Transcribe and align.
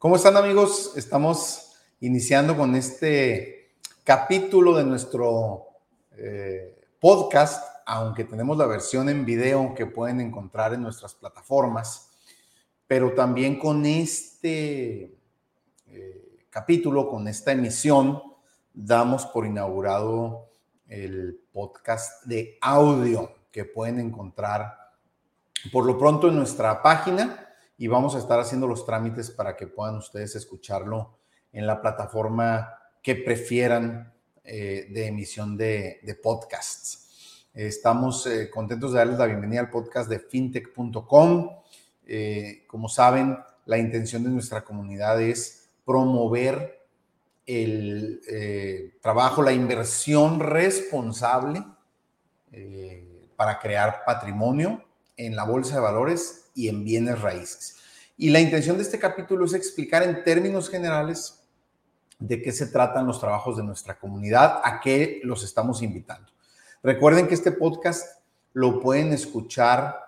¿Cómo 0.00 0.16
están 0.16 0.38
amigos? 0.38 0.94
Estamos 0.96 1.74
iniciando 2.00 2.56
con 2.56 2.74
este 2.74 3.74
capítulo 4.02 4.74
de 4.74 4.82
nuestro 4.82 5.66
eh, 6.12 6.86
podcast, 6.98 7.62
aunque 7.84 8.24
tenemos 8.24 8.56
la 8.56 8.64
versión 8.64 9.10
en 9.10 9.26
video 9.26 9.74
que 9.74 9.84
pueden 9.84 10.22
encontrar 10.22 10.72
en 10.72 10.80
nuestras 10.80 11.14
plataformas, 11.14 12.12
pero 12.86 13.12
también 13.12 13.58
con 13.58 13.84
este 13.84 15.18
eh, 15.88 16.46
capítulo, 16.48 17.06
con 17.06 17.28
esta 17.28 17.52
emisión, 17.52 18.22
damos 18.72 19.26
por 19.26 19.44
inaugurado 19.44 20.48
el 20.88 21.42
podcast 21.52 22.24
de 22.24 22.56
audio 22.62 23.34
que 23.52 23.66
pueden 23.66 24.00
encontrar 24.00 24.78
por 25.70 25.84
lo 25.84 25.98
pronto 25.98 26.30
en 26.30 26.36
nuestra 26.36 26.80
página 26.82 27.49
y 27.80 27.88
vamos 27.88 28.14
a 28.14 28.18
estar 28.18 28.38
haciendo 28.38 28.66
los 28.66 28.84
trámites 28.84 29.30
para 29.30 29.56
que 29.56 29.66
puedan 29.66 29.96
ustedes 29.96 30.36
escucharlo 30.36 31.16
en 31.50 31.66
la 31.66 31.80
plataforma 31.80 32.74
que 33.02 33.14
prefieran 33.14 34.12
eh, 34.44 34.88
de 34.90 35.06
emisión 35.06 35.56
de, 35.56 35.98
podcasts. 36.22 37.46
estamos 37.54 38.26
eh, 38.26 38.50
contentos 38.50 38.92
de 38.92 38.98
darles 38.98 39.18
la 39.18 39.24
bienvenida 39.24 39.60
al 39.60 39.70
podcast 39.70 40.10
de 40.10 40.18
fintech.com. 40.18 41.48
Eh, 42.06 42.64
como 42.66 42.90
saben, 42.90 43.38
la 43.64 43.78
intención 43.78 44.24
de 44.24 44.28
nuestra 44.28 44.62
comunidad 44.62 45.18
es 45.22 45.70
promover 45.86 46.86
el 47.46 48.20
trabajo, 49.00 49.42
la 49.42 49.52
inversión 49.52 50.38
responsable 50.38 51.64
para 53.36 53.58
crear 53.58 54.02
patrimonio 54.04 54.84
en 55.16 55.34
la 55.34 55.44
bolsa 55.44 55.76
de 55.76 55.80
valores 55.80 56.49
y 56.60 56.68
en 56.68 56.84
bienes 56.84 57.20
raíces. 57.20 57.76
Y 58.16 58.28
la 58.28 58.40
intención 58.40 58.76
de 58.76 58.82
este 58.82 58.98
capítulo 58.98 59.46
es 59.46 59.54
explicar 59.54 60.02
en 60.02 60.22
términos 60.22 60.68
generales 60.68 61.42
de 62.18 62.42
qué 62.42 62.52
se 62.52 62.66
tratan 62.66 63.06
los 63.06 63.18
trabajos 63.18 63.56
de 63.56 63.62
nuestra 63.62 63.98
comunidad, 63.98 64.60
a 64.62 64.80
qué 64.80 65.20
los 65.24 65.42
estamos 65.42 65.80
invitando. 65.80 66.30
Recuerden 66.82 67.26
que 67.26 67.34
este 67.34 67.52
podcast 67.52 68.20
lo 68.52 68.78
pueden 68.80 69.14
escuchar 69.14 69.98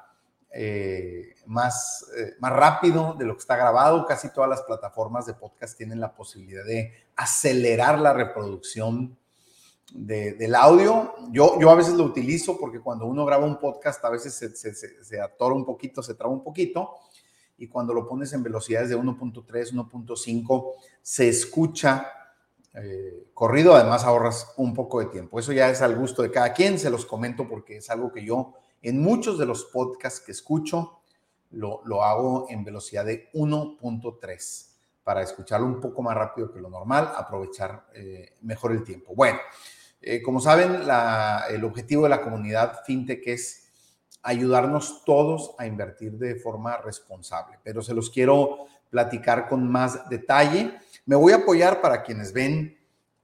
eh, 0.53 1.37
más, 1.47 2.05
eh, 2.19 2.35
más 2.39 2.53
rápido 2.53 3.15
de 3.19 3.25
lo 3.25 3.35
que 3.35 3.41
está 3.41 3.57
grabado. 3.57 4.05
Casi 4.05 4.31
todas 4.31 4.51
las 4.51 4.63
plataformas 4.63 5.25
de 5.25 5.33
podcast 5.33 5.77
tienen 5.79 6.01
la 6.01 6.15
posibilidad 6.15 6.65
de 6.67 6.93
acelerar 7.17 7.99
la 7.99 8.13
reproducción 8.13 9.17
del 9.93 10.55
audio. 10.55 11.15
Yo, 11.31 11.59
yo 11.61 11.71
a 11.71 11.75
veces 11.75 11.95
lo 11.95 12.05
utilizo 12.05 12.59
porque 12.59 12.81
cuando 12.81 13.07
uno 13.07 13.25
graba 13.25 13.45
un 13.45 13.59
podcast 13.59 14.05
a 14.05 14.11
veces 14.11 14.35
se, 14.35 14.55
se, 14.55 15.21
atora 15.21 15.55
un 15.55 15.65
poquito, 15.65 16.03
se 16.03 16.15
traba 16.15 16.33
un 16.33 16.43
poquito 16.43 16.95
y 17.59 17.69
cuando 17.69 17.93
lo 17.95 18.09
pones 18.09 18.33
en 18.33 18.43
velocidades 18.43 18.89
de 18.89 18.97
1.3, 18.97 19.45
1.5 19.45 20.73
se 21.03 21.29
escucha 21.29 22.07
eh, 22.75 23.29
corrido, 23.35 23.75
además 23.75 24.05
ahorras 24.05 24.55
un 24.57 24.73
poco 24.73 25.01
de 25.01 25.07
tiempo. 25.07 25.39
Eso 25.39 25.53
ya 25.53 25.69
es 25.69 25.83
al 25.83 25.97
gusto 25.97 26.23
de 26.23 26.31
cada 26.31 26.53
quien, 26.55 26.79
se 26.79 26.91
los 26.91 27.05
comento 27.05 27.47
porque 27.49 27.77
es 27.77 27.91
algo 27.91 28.13
que 28.13 28.25
yo 28.25 28.55
en 28.81 29.01
muchos 29.01 29.39
de 29.39 29.47
los 29.47 29.67
podcasts 29.67 30.21
que 30.21 30.33
escucho 30.33 31.01
lo, 31.51 31.83
lo 31.85 32.03
hago 32.03 32.47
en 32.49 32.65
velocidad 32.65 33.05
de 33.05 33.31
1.3 33.35 34.72
para 35.05 35.23
escucharlo 35.23 35.67
un 35.67 35.81
poco 35.81 36.03
más 36.03 36.15
rápido 36.15 36.53
que 36.53 36.61
lo 36.61 36.71
normal, 36.71 37.13
aprovechar 37.17 37.87
eh, 37.95 38.37
mejor 38.43 38.73
el 38.73 38.85
tiempo. 38.85 39.15
Bueno, 39.15 39.39
eh, 40.01 40.23
como 40.23 40.41
saben, 40.41 40.83
el 41.51 41.65
objetivo 41.65 42.05
de 42.05 42.09
la 42.09 42.23
comunidad 42.23 42.81
FinTech 42.85 43.27
es 43.27 43.71
ayudarnos 44.23 45.05
todos 45.05 45.55
a 45.59 45.67
invertir 45.67 46.13
de 46.13 46.37
forma 46.37 46.77
responsable, 46.79 47.59
pero 47.63 47.83
se 47.83 47.95
los 47.95 48.11
quiero 48.11 48.67
platicar 48.91 49.49
con 49.49 49.71
más 49.71 50.09
detalle. 50.09 50.79
Me 51.07 51.17
voy 51.17 51.33
a 51.33 51.37
apoyar 51.37 51.81
para 51.81 52.03
quienes 52.03 52.33
ven 52.33 52.79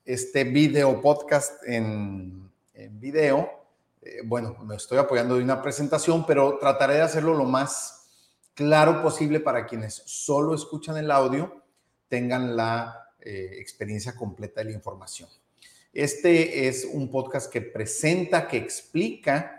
este 0.04 0.44
video 0.44 1.00
podcast 1.00 1.62
en, 1.64 2.50
video. 2.92 3.50
Eh, 4.00 4.22
bueno, 4.24 4.56
me 4.64 4.76
estoy 4.76 4.98
apoyando 4.98 5.36
de 5.36 5.42
una 5.42 5.60
presentación, 5.60 6.24
pero 6.24 6.58
trataré 6.58 6.94
de 6.94 7.02
hacerlo 7.02 7.34
lo 7.34 7.44
más 7.44 8.08
claro 8.54 9.02
posible 9.02 9.40
para 9.40 9.66
quienes 9.66 10.02
solo 10.06 10.54
escuchan 10.54 10.96
el 10.96 11.10
audio, 11.10 11.62
tengan 12.08 12.56
la 12.56 13.12
eh, 13.20 13.56
experiencia 13.58 14.14
completa 14.14 14.60
de 14.60 14.70
la 14.70 14.76
información. 14.76 15.28
Este 15.92 16.68
es 16.68 16.84
un 16.84 17.10
podcast 17.10 17.50
que 17.52 17.60
presenta, 17.60 18.46
que 18.46 18.56
explica 18.56 19.58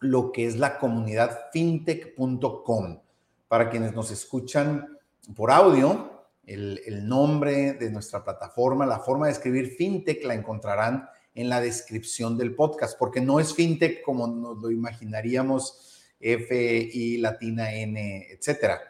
lo 0.00 0.32
que 0.32 0.46
es 0.46 0.56
la 0.56 0.78
comunidad 0.78 1.50
fintech.com. 1.52 3.00
Para 3.48 3.70
quienes 3.70 3.94
nos 3.94 4.10
escuchan 4.10 4.98
por 5.34 5.50
audio, 5.50 6.24
el, 6.44 7.08
nombre 7.08 7.74
de 7.74 7.90
nuestra 7.90 8.22
plataforma, 8.22 8.86
la 8.86 9.00
forma 9.00 9.26
de 9.26 9.32
escribir 9.32 9.70
fintech 9.70 10.24
la 10.24 10.34
encontrarán 10.34 11.08
en 11.34 11.48
la 11.48 11.60
descripción 11.60 12.38
del 12.38 12.54
podcast, 12.54 12.98
porque 12.98 13.20
no 13.20 13.40
es 13.40 13.54
fintech 13.54 14.02
como 14.02 14.26
nos 14.26 14.58
lo 14.58 14.70
imaginaríamos, 14.70 16.04
F, 16.18 16.90
I, 16.92 17.18
latina, 17.18 17.72
N, 17.74 18.26
etcétera. 18.30 18.80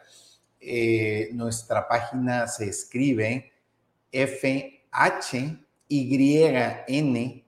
Eh, 0.59 1.29
nuestra 1.33 1.87
página 1.87 2.47
se 2.47 2.69
escribe 2.69 3.51
F, 4.11 4.85
H, 4.91 5.57
y-N-T-H-E-K. 5.87 7.47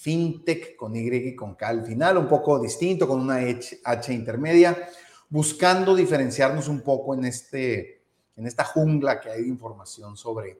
FinTech 0.00 0.76
con 0.76 0.96
Y 0.96 1.14
y 1.14 1.36
con 1.36 1.54
K 1.54 1.68
al 1.68 1.84
final, 1.84 2.16
un 2.16 2.26
poco 2.26 2.58
distinto, 2.58 3.06
con 3.06 3.20
una 3.20 3.36
H, 3.36 4.12
intermedia, 4.14 4.88
buscando 5.28 5.94
diferenciarnos 5.94 6.68
un 6.68 6.80
poco 6.80 7.12
en, 7.12 7.26
este, 7.26 8.00
en 8.34 8.46
esta 8.46 8.64
jungla 8.64 9.20
que 9.20 9.28
hay 9.28 9.42
de 9.42 9.48
información 9.48 10.16
sobre 10.16 10.58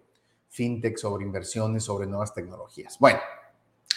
FinTech, 0.51 0.99
sobre 0.99 1.25
inversiones, 1.25 1.85
sobre 1.85 2.07
nuevas 2.07 2.35
tecnologías. 2.35 2.99
Bueno, 2.99 3.19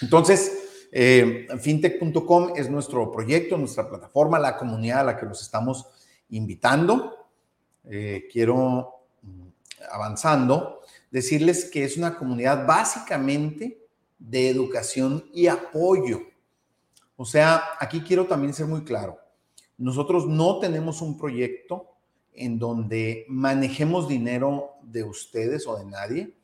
entonces, 0.02 0.63
eh, 0.96 1.48
fintech.com 1.60 2.54
es 2.56 2.70
nuestro 2.70 3.12
proyecto, 3.12 3.58
nuestra 3.58 3.90
plataforma, 3.90 4.38
la 4.38 4.58
comunidad 4.58 5.00
a 5.00 5.04
la 5.04 5.18
que 5.18 5.26
los 5.26 5.42
estamos 5.42 5.88
invitando. 6.30 7.30
Eh, 7.86 8.28
quiero 8.32 9.08
avanzando, 9.92 10.82
decirles 11.10 11.66
que 11.66 11.84
es 11.84 11.98
una 11.98 12.16
comunidad 12.16 12.68
básicamente 12.68 13.82
de 14.20 14.50
educación 14.50 15.26
y 15.34 15.48
apoyo. 15.48 16.22
O 17.16 17.26
sea, 17.26 17.64
aquí 17.80 18.02
quiero 18.02 18.26
también 18.26 18.54
ser 18.54 18.68
muy 18.68 18.84
claro. 18.84 19.18
Nosotros 19.78 20.28
no 20.28 20.60
tenemos 20.60 21.02
un 21.02 21.18
proyecto 21.18 21.90
en 22.34 22.60
donde 22.60 23.26
manejemos 23.30 24.08
dinero 24.08 24.76
de 24.84 25.04
ustedes 25.04 25.68
o 25.68 25.76
de 25.76 25.86
nadie, 25.86 26.36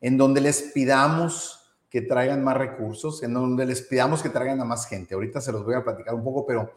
en 0.00 0.16
donde 0.16 0.40
les 0.40 0.62
pidamos 0.74 1.63
que 1.94 2.02
traigan 2.02 2.42
más 2.42 2.56
recursos, 2.56 3.22
en 3.22 3.34
donde 3.34 3.64
les 3.64 3.80
pidamos 3.80 4.20
que 4.20 4.28
traigan 4.28 4.60
a 4.60 4.64
más 4.64 4.88
gente. 4.88 5.14
Ahorita 5.14 5.40
se 5.40 5.52
los 5.52 5.64
voy 5.64 5.76
a 5.76 5.84
platicar 5.84 6.12
un 6.12 6.24
poco, 6.24 6.44
pero 6.44 6.72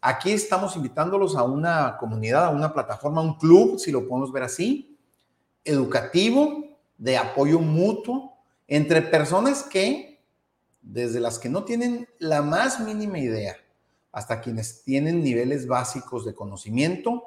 aquí 0.00 0.32
estamos 0.32 0.74
invitándolos 0.74 1.36
a 1.36 1.44
una 1.44 1.96
comunidad, 1.98 2.46
a 2.46 2.50
una 2.50 2.74
plataforma, 2.74 3.20
a 3.20 3.24
un 3.24 3.38
club, 3.38 3.78
si 3.78 3.92
lo 3.92 4.08
podemos 4.08 4.32
ver 4.32 4.42
así, 4.42 4.98
educativo, 5.62 6.80
de 6.98 7.16
apoyo 7.16 7.60
mutuo 7.60 8.38
entre 8.66 9.02
personas 9.02 9.62
que, 9.62 10.20
desde 10.82 11.20
las 11.20 11.38
que 11.38 11.48
no 11.48 11.62
tienen 11.62 12.08
la 12.18 12.42
más 12.42 12.80
mínima 12.80 13.20
idea, 13.20 13.54
hasta 14.10 14.40
quienes 14.40 14.82
tienen 14.82 15.22
niveles 15.22 15.68
básicos 15.68 16.24
de 16.24 16.34
conocimiento, 16.34 17.22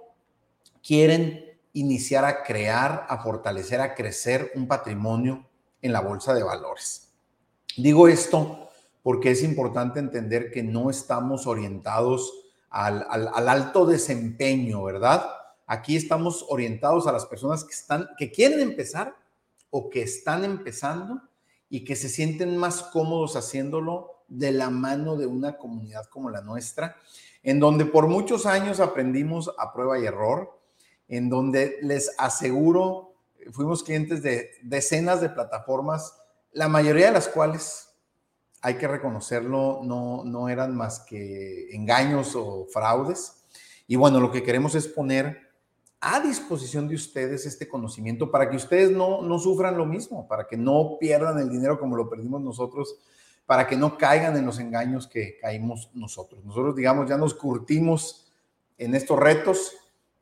quieren 0.85 1.57
iniciar 1.71 2.25
a 2.25 2.43
crear, 2.43 3.05
a 3.07 3.23
fortalecer, 3.23 3.79
a 3.79 3.95
crecer 3.95 4.51
un 4.55 4.67
patrimonio 4.67 5.47
en 5.81 5.93
la 5.93 6.01
bolsa 6.01 6.33
de 6.33 6.43
valores. 6.43 7.08
Digo 7.81 8.07
esto 8.07 8.69
porque 9.03 9.31
es 9.31 9.43
importante 9.43 9.99
entender 9.99 10.51
que 10.51 10.63
no 10.63 10.89
estamos 10.89 11.47
orientados 11.47 12.33
al, 12.69 13.05
al 13.09 13.49
alto 13.49 13.85
desempeño, 13.85 14.83
¿verdad? 14.83 15.25
Aquí 15.65 15.95
estamos 15.95 16.45
orientados 16.49 17.07
a 17.07 17.11
las 17.11 17.25
personas 17.25 17.63
que 17.63 17.73
están, 17.73 18.09
que 18.17 18.31
quieren 18.31 18.59
empezar 18.59 19.15
o 19.69 19.89
que 19.89 20.01
están 20.01 20.43
empezando 20.43 21.21
y 21.69 21.83
que 21.83 21.95
se 21.95 22.09
sienten 22.09 22.57
más 22.57 22.81
cómodos 22.81 23.35
haciéndolo 23.35 24.23
de 24.27 24.51
la 24.51 24.69
mano 24.69 25.15
de 25.15 25.25
una 25.25 25.57
comunidad 25.57 26.05
como 26.05 26.29
la 26.29 26.41
nuestra, 26.41 26.97
en 27.43 27.59
donde 27.59 27.85
por 27.85 28.07
muchos 28.07 28.45
años 28.45 28.79
aprendimos 28.79 29.51
a 29.57 29.73
prueba 29.73 29.99
y 29.99 30.05
error, 30.05 30.59
en 31.07 31.29
donde 31.29 31.77
les 31.81 32.13
aseguro, 32.17 33.13
fuimos 33.53 33.83
clientes 33.83 34.21
de 34.21 34.51
decenas 34.61 35.21
de 35.21 35.29
plataformas, 35.29 36.13
la 36.51 36.67
mayoría 36.67 37.07
de 37.07 37.13
las 37.13 37.27
cuales, 37.27 37.89
hay 38.61 38.75
que 38.75 38.87
reconocerlo, 38.87 39.81
no, 39.83 40.23
no 40.25 40.49
eran 40.49 40.75
más 40.75 40.99
que 41.01 41.69
engaños 41.71 42.35
o 42.35 42.67
fraudes. 42.71 43.45
Y 43.87 43.95
bueno, 43.95 44.19
lo 44.19 44.31
que 44.31 44.43
queremos 44.43 44.75
es 44.75 44.87
poner 44.87 45.49
a 46.01 46.19
disposición 46.19 46.87
de 46.87 46.95
ustedes 46.95 47.45
este 47.45 47.67
conocimiento 47.67 48.31
para 48.31 48.49
que 48.49 48.55
ustedes 48.55 48.91
no, 48.91 49.21
no 49.21 49.39
sufran 49.39 49.77
lo 49.77 49.85
mismo, 49.85 50.27
para 50.27 50.47
que 50.47 50.57
no 50.57 50.97
pierdan 50.99 51.39
el 51.39 51.49
dinero 51.49 51.79
como 51.79 51.95
lo 51.95 52.09
perdimos 52.09 52.41
nosotros, 52.41 52.95
para 53.45 53.67
que 53.67 53.75
no 53.75 53.97
caigan 53.97 54.37
en 54.37 54.45
los 54.45 54.59
engaños 54.59 55.07
que 55.07 55.37
caímos 55.37 55.89
nosotros. 55.93 56.43
Nosotros, 56.45 56.75
digamos, 56.75 57.09
ya 57.09 57.17
nos 57.17 57.33
curtimos 57.33 58.31
en 58.77 58.95
estos 58.95 59.19
retos 59.19 59.73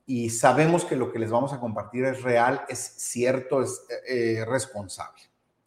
y 0.05 0.29
sabemos 0.29 0.85
que 0.85 0.95
lo 0.95 1.11
que 1.11 1.19
les 1.19 1.29
vamos 1.29 1.53
a 1.53 1.59
compartir 1.59 2.05
es 2.05 2.23
real, 2.23 2.63
es 2.69 2.79
cierto, 2.79 3.61
es 3.61 3.81
eh, 4.07 4.45
responsable. 4.47 5.21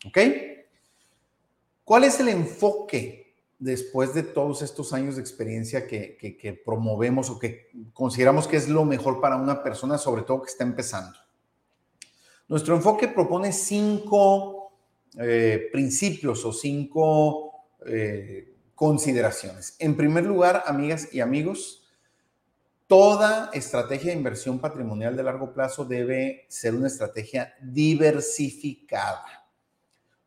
¿Ok? 0.07 0.19
¿Cuál 1.85 2.05
es 2.05 2.21
el 2.21 2.29
enfoque 2.29 3.35
después 3.59 4.15
de 4.15 4.23
todos 4.23 4.63
estos 4.63 4.93
años 4.93 5.17
de 5.17 5.23
experiencia 5.23 5.87
que, 5.87 6.63
promovemos 6.65 7.31
o 7.31 7.39
que 7.39 7.71
consideramos 7.93 8.47
que 8.47 8.57
es 8.57 8.69
lo 8.69 8.85
mejor 8.85 9.21
para 9.21 9.37
una 9.37 9.63
persona, 9.63 9.99
sobre 9.99 10.23
todo 10.23 10.43
que 10.43 10.51
está 10.51 10.65
empezando? 10.65 11.19
Nuestro 12.49 12.75
enfoque 12.75 13.09
propone 13.09 13.53
cinco 13.53 14.73
eh, 15.19 15.69
principios 15.73 16.45
o 16.45 16.53
cinco 16.53 17.67
eh, 17.87 18.55
consideraciones. 18.75 19.77
En 19.79 19.97
primer 19.97 20.25
lugar, 20.25 20.63
amigas 20.67 21.13
y 21.13 21.21
amigos, 21.21 21.89
toda 22.87 23.51
estrategia 23.53 24.11
de 24.11 24.17
inversión 24.17 24.59
patrimonial 24.59 25.17
de 25.17 25.23
largo 25.23 25.53
plazo 25.53 25.85
debe 25.85 26.47
ser 26.49 26.75
una 26.75 26.87
estrategia 26.87 27.55
diversificada. 27.61 29.40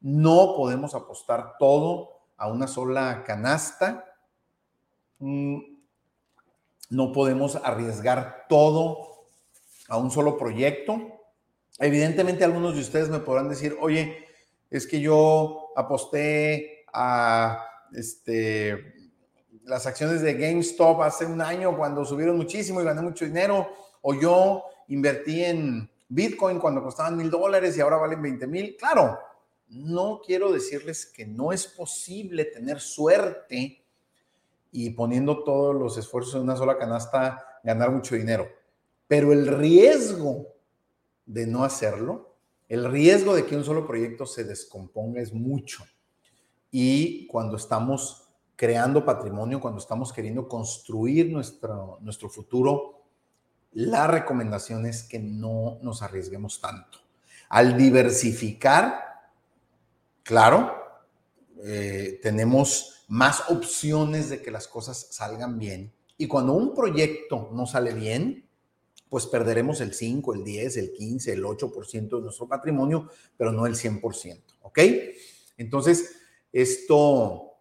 No 0.04 0.54
podemos 0.56 0.94
apostar 0.96 1.56
todo 1.58 2.10
a 2.36 2.48
una 2.48 2.68
sola 2.68 3.24
canasta. 3.26 4.06
Mm, 5.20 5.60
no 6.90 7.12
podemos 7.14 7.56
arriesgar 7.56 8.46
todo 8.50 9.28
a 9.88 9.98
un 9.98 10.12
solo 10.12 10.38
proyecto. 10.38 11.22
Evidentemente 11.80 12.44
algunos 12.44 12.76
de 12.76 12.82
ustedes 12.82 13.10
me 13.10 13.20
podrán 13.20 13.48
decir, 13.48 13.78
oye, 13.80 14.28
es 14.70 14.86
que 14.86 15.00
yo 15.00 15.70
aposté 15.76 16.86
a 16.94 17.66
este, 17.94 18.94
las 19.64 19.88
acciones 19.88 20.22
de 20.22 20.34
GameStop 20.34 21.02
hace 21.02 21.26
un 21.26 21.42
año 21.42 21.78
cuando 21.78 22.04
subieron 22.04 22.36
muchísimo 22.36 22.82
y 22.82 22.84
gané 22.84 23.02
mucho 23.02 23.24
dinero, 23.24 23.70
o 24.02 24.14
yo 24.14 24.66
invertí 24.90 25.46
en 25.46 25.90
Bitcoin 26.10 26.60
cuando 26.60 26.84
costaban 26.84 27.16
mil 27.16 27.30
dólares 27.30 27.78
y 27.78 27.82
ahora 27.82 27.96
valen 27.96 28.22
20 28.22 28.48
mil. 28.48 28.76
Claro, 28.78 29.18
no 29.70 30.22
quiero 30.26 30.52
decirles 30.52 31.06
que 31.06 31.26
no 31.26 31.52
es 31.52 31.68
posible 31.68 32.46
tener 32.46 32.80
suerte 32.80 33.84
y 34.72 34.90
poniendo 34.92 35.44
todos 35.44 35.76
los 35.76 35.98
esfuerzos 35.98 36.36
en 36.36 36.42
una 36.42 36.56
sola 36.56 36.78
canasta 36.78 37.60
ganar 37.64 37.92
mucho 37.92 38.16
dinero, 38.16 38.48
pero 39.08 39.32
el 39.32 39.48
riesgo 39.48 40.48
de 41.26 41.48
no 41.48 41.64
hacerlo, 41.64 42.36
el 42.68 42.92
riesgo 42.92 43.36
de 43.36 43.46
que 43.46 43.56
un 43.56 43.64
solo 43.64 43.86
proyecto 43.86 44.26
se 44.26 44.44
descomponga 44.44 45.22
es 45.22 45.34
mucho. 45.34 45.86
Y 46.72 47.28
cuando 47.28 47.56
estamos 47.58 48.28
creando 48.56 49.06
patrimonio, 49.06 49.62
cuando 49.62 49.80
estamos 49.80 50.12
queriendo 50.12 50.48
construir 50.48 51.32
nuestro, 51.32 52.00
nuestro 52.02 52.30
futuro, 52.30 53.04
la 53.74 54.08
recomendación 54.08 54.86
es 54.86 55.04
que 55.04 55.20
no 55.20 55.78
nos 55.82 56.02
arriesguemos 56.02 56.62
tanto. 56.62 57.00
Al 57.50 57.78
diversificar, 57.78 59.13
claro, 60.24 60.74
eh, 61.64 62.20
tenemos 62.22 63.06
más 63.08 63.44
opciones 63.50 64.30
de 64.30 64.42
que 64.42 64.52
las 64.52 64.68
cosas 64.68 65.08
salgan 65.12 65.60
bien. 65.60 65.94
Y 66.18 66.28
cuando 66.28 66.54
un 66.54 66.74
proyecto 66.74 67.50
no 67.54 67.66
sale 67.66 67.94
bien, 67.94 68.48
pues 69.10 69.28
perderemos 69.28 69.80
el 69.82 69.94
5, 69.94 70.34
el 70.34 70.44
10, 70.44 70.78
el 70.78 70.94
15, 70.94 71.34
el 71.34 71.44
8% 71.44 72.18
de 72.18 72.22
nuestro 72.22 72.48
patrimonio, 72.48 73.10
pero 73.38 73.52
no 73.52 73.68
el 73.68 73.76
100%. 73.76 74.42
¿Ok? 74.62 74.80
Entonces, 75.58 76.16
esto 76.52 77.52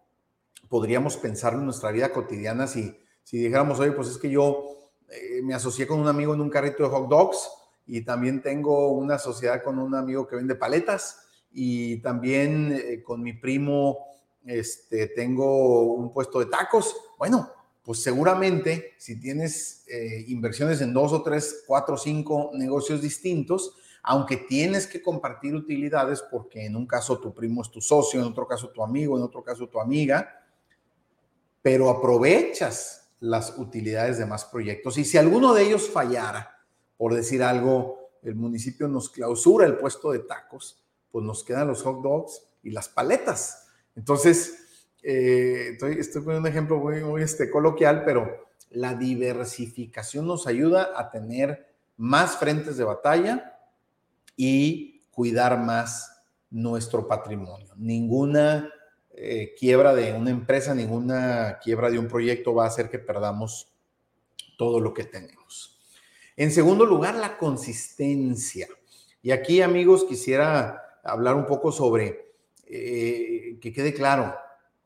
podríamos 0.67 1.17
pensarlo 1.17 1.59
en 1.59 1.65
nuestra 1.65 1.91
vida 1.91 2.11
cotidiana 2.11 2.65
si, 2.65 2.97
si 3.23 3.37
dijéramos, 3.37 3.79
oye, 3.79 3.91
pues 3.91 4.07
es 4.07 4.17
que 4.17 4.31
yo 4.31 4.91
eh, 5.09 5.41
me 5.43 5.53
asocié 5.53 5.85
con 5.85 5.99
un 5.99 6.07
amigo 6.07 6.33
en 6.33 6.41
un 6.41 6.49
carrito 6.49 6.83
de 6.83 6.89
hot 6.89 7.07
dogs 7.07 7.49
y 7.85 8.01
también 8.01 8.41
tengo 8.41 8.89
una 8.89 9.19
sociedad 9.19 9.61
con 9.61 9.77
un 9.77 9.93
amigo 9.93 10.27
que 10.27 10.35
vende 10.35 10.55
paletas 10.55 11.22
y 11.53 11.97
también 11.97 12.73
eh, 12.73 13.03
con 13.03 13.21
mi 13.21 13.33
primo 13.33 14.07
este, 14.45 15.07
tengo 15.07 15.93
un 15.93 16.11
puesto 16.11 16.39
de 16.39 16.47
tacos. 16.47 16.95
Bueno, 17.17 17.49
pues 17.83 18.01
seguramente 18.01 18.93
si 18.97 19.19
tienes 19.19 19.85
eh, 19.87 20.25
inversiones 20.27 20.81
en 20.81 20.93
dos 20.93 21.13
o 21.13 21.21
tres, 21.21 21.63
cuatro 21.67 21.95
o 21.95 21.97
cinco 21.97 22.51
negocios 22.53 23.01
distintos, 23.01 23.75
aunque 24.01 24.37
tienes 24.37 24.87
que 24.87 25.01
compartir 25.01 25.55
utilidades 25.55 26.21
porque 26.29 26.65
en 26.65 26.75
un 26.75 26.85
caso 26.85 27.19
tu 27.19 27.33
primo 27.33 27.61
es 27.61 27.71
tu 27.71 27.81
socio, 27.81 28.19
en 28.19 28.27
otro 28.27 28.47
caso 28.47 28.69
tu 28.69 28.83
amigo, 28.83 29.17
en 29.17 29.23
otro 29.23 29.43
caso 29.43 29.67
tu 29.67 29.79
amiga, 29.79 30.43
pero 31.61 31.89
aprovechas 31.89 33.11
las 33.21 33.57
utilidades 33.57 34.17
de 34.17 34.25
más 34.25 34.43
proyectos. 34.43 34.97
Y 34.97 35.05
si 35.05 35.17
alguno 35.17 35.53
de 35.53 35.63
ellos 35.63 35.89
fallara, 35.89 36.57
por 36.97 37.13
decir 37.13 37.41
algo, 37.41 38.11
el 38.21 38.35
municipio 38.35 38.87
nos 38.87 39.09
clausura 39.09 39.65
el 39.65 39.77
puesto 39.77 40.11
de 40.11 40.19
tacos, 40.19 40.82
pues 41.13 41.23
nos 41.23 41.43
quedan 41.43 41.67
los 41.67 41.83
hot 41.83 42.01
dogs 42.01 42.41
y 42.63 42.71
las 42.71 42.89
paletas. 42.89 43.67
Entonces, 43.95 44.87
eh, 45.03 45.69
estoy, 45.73 45.99
estoy, 45.99 46.23
poniendo 46.23 46.49
un 46.49 46.51
ejemplo 46.51 46.79
muy, 46.79 47.21
este, 47.21 47.51
coloquial, 47.51 48.03
pero 48.03 48.47
la 48.71 48.95
diversificación 48.95 50.25
nos 50.25 50.47
ayuda 50.47 50.89
a 50.95 51.11
tener 51.11 51.71
más 51.97 52.37
frentes 52.37 52.77
de 52.77 52.83
batalla 52.83 53.59
y 54.35 55.03
cuidar 55.11 55.59
más 55.59 56.23
nuestro 56.49 57.07
patrimonio. 57.07 57.75
Ninguna 57.77 58.73
eh, 59.11 59.53
quiebra 59.55 59.93
de 59.93 60.13
una 60.13 60.31
empresa, 60.31 60.73
ninguna 60.73 61.59
quiebra 61.63 61.91
de 61.91 61.99
un 61.99 62.07
proyecto 62.07 62.55
va 62.55 62.63
a 62.63 62.69
hacer 62.69 62.89
que 62.89 62.97
perdamos 62.97 63.71
todo 64.57 64.79
lo 64.79 64.95
que 64.95 65.03
tenemos. 65.03 65.79
En 66.35 66.51
segundo 66.51 66.87
lugar, 66.87 67.13
la 67.13 67.37
consistencia. 67.37 68.67
Y 69.21 69.29
aquí, 69.29 69.61
amigos, 69.61 70.05
quisiera 70.05 70.83
hablar 71.03 71.35
un 71.35 71.45
poco 71.45 71.71
sobre, 71.71 72.33
eh, 72.65 73.57
que 73.61 73.73
quede 73.73 73.93
claro, 73.93 74.33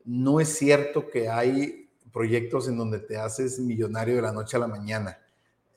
no 0.04 0.40
es 0.40 0.56
cierto 0.56 1.08
que 1.08 1.28
hay 1.28 1.90
proyectos 2.12 2.68
en 2.68 2.76
donde 2.76 2.98
te 2.98 3.16
haces 3.16 3.58
millonario 3.58 4.16
de 4.16 4.22
la 4.22 4.32
noche 4.32 4.56
a 4.56 4.60
la 4.60 4.66
mañana. 4.66 5.18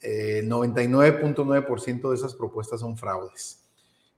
99.9% 0.01 2.05
eh, 2.05 2.09
de 2.09 2.15
esas 2.15 2.33
propuestas 2.33 2.79
son 2.79 2.97
fraudes. 2.97 3.63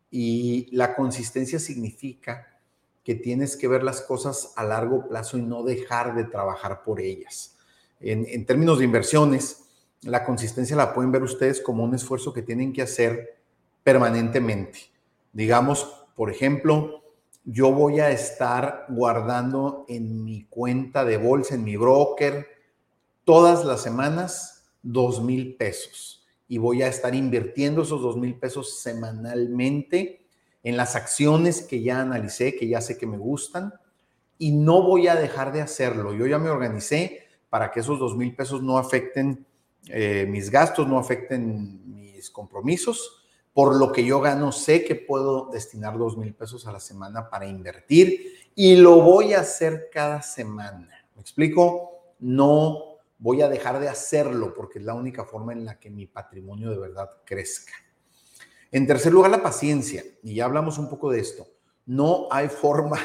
Y 0.10 0.70
la 0.72 0.96
consistencia 0.96 1.60
significa 1.60 2.60
que 3.04 3.16
tienes 3.16 3.58
que 3.58 3.68
ver 3.68 3.84
las 3.84 4.02
cosas 4.02 4.54
a 4.56 4.64
largo 4.64 5.10
plazo 5.10 5.38
y 5.38 5.42
no 5.42 5.64
dejar 5.64 6.16
de 6.16 6.24
trabajar 6.24 6.84
por 6.84 7.02
ellas. 7.02 7.58
En, 8.00 8.25
en 8.30 8.46
términos 8.46 8.80
de 8.80 8.86
inversiones, 8.86 9.66
la 10.04 10.24
consistencia 10.24 10.75
la 10.75 10.94
pueden 10.94 11.12
ver 11.12 11.24
ustedes 11.24 11.60
como 11.60 11.84
un 11.84 11.96
esfuerzo 11.96 12.32
que 12.32 12.44
tienen 12.44 12.72
que 12.72 12.82
hacer 12.82 13.38
permanentemente. 13.84 14.80
Digamos, 15.34 16.02
por 16.15 16.29
ejemplo, 16.29 17.03
yo 17.46 17.72
voy 17.72 18.00
a 18.00 18.12
estar 18.12 18.86
guardando 18.89 19.86
en 19.88 20.24
mi 20.24 20.46
cuenta 20.46 21.03
de 21.03 21.17
bolsa, 21.17 21.55
en 21.55 21.63
mi 21.63 21.75
broker, 21.75 22.48
todas 23.25 23.65
las 23.65 23.82
semanas 23.82 24.72
dos 24.82 25.22
mil 25.22 25.55
pesos 25.55 26.25
y 26.48 26.58
voy 26.58 26.84
a 26.84 26.88
estar 26.88 27.15
invirtiendo 27.15 27.82
esos 27.82 28.01
dos 28.01 28.17
mil 28.17 28.36
pesos 28.36 28.79
semanalmente 28.79 30.25
en 30.63 30.77
las 30.77 30.96
acciones 30.96 31.62
que 31.62 31.82
ya 31.82 32.01
analicé, 32.01 32.55
que 32.55 32.67
ya 32.67 32.79
sé 32.79 32.98
que 32.98 33.08
me 33.08 33.17
gustan 33.17 33.74
y 34.38 34.51
no 34.51 34.84
voy 34.84 35.08
a 35.08 35.15
dejar 35.15 35.51
de 35.51 35.62
hacerlo. 35.62 36.13
Yo 36.13 36.25
ya 36.27 36.39
me 36.39 36.50
organicé 36.50 37.24
para 37.50 37.72
que 37.72 37.82
esos 37.82 38.00
dos 38.00 38.15
mil 38.15 38.36
pesos 38.36 38.62
no 38.62 38.77
afecten 38.77 39.46
eh, 39.88 40.25
mis 40.29 40.50
gastos, 40.50 40.88
no 40.88 40.98
afecten 40.98 41.93
mis 41.93 42.29
compromisos 42.29 43.23
por 43.53 43.75
lo 43.75 43.91
que 43.91 44.03
yo 44.03 44.19
gano, 44.19 44.51
sé 44.51 44.83
que 44.83 44.95
puedo 44.95 45.50
destinar 45.51 45.98
dos 45.98 46.17
mil 46.17 46.33
pesos 46.33 46.65
a 46.65 46.72
la 46.72 46.79
semana 46.79 47.29
para 47.29 47.45
invertir 47.45 48.50
y 48.55 48.75
lo 48.75 49.01
voy 49.01 49.33
a 49.33 49.41
hacer 49.41 49.89
cada 49.91 50.22
semana. 50.22 51.07
¿Me 51.15 51.22
explico? 51.22 52.15
No 52.19 52.98
voy 53.19 53.41
a 53.41 53.50
dejar 53.50 53.79
de 53.79 53.89
hacerlo 53.89 54.53
porque 54.53 54.79
es 54.79 54.86
la 54.86 54.95
única 54.95 55.24
forma 55.24 55.53
en 55.53 55.65
la 55.65 55.79
que 55.79 55.89
mi 55.89 56.07
patrimonio 56.07 56.72
de 56.72 56.77
verdad 56.77 57.10
crezca. 57.25 57.74
En 58.72 58.88
tercer 58.88 59.13
lugar, 59.13 59.29
la 59.29 59.43
paciencia. 59.43 60.03
Y 60.24 60.36
ya 60.36 60.45
hablamos 60.45 60.79
un 60.79 60.89
poco 60.89 61.12
de 61.12 61.19
esto. 61.19 61.48
No 61.86 62.27
hay 62.31 62.50
forma 62.50 62.98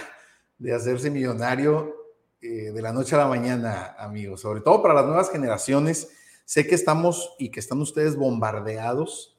de 0.58 0.74
hacerse 0.74 1.10
millonario 1.10 1.94
eh, 2.40 2.72
de 2.72 2.82
la 2.82 2.92
noche 2.92 3.14
a 3.14 3.18
la 3.18 3.28
mañana, 3.28 3.94
amigos. 3.98 4.40
Sobre 4.40 4.62
todo 4.62 4.80
para 4.82 4.94
las 4.94 5.04
nuevas 5.04 5.30
generaciones. 5.30 6.08
Sé 6.46 6.66
que 6.66 6.74
estamos 6.74 7.34
y 7.38 7.50
que 7.50 7.60
están 7.60 7.80
ustedes 7.82 8.16
bombardeados 8.16 9.37